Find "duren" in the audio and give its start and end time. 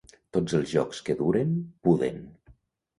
1.21-1.55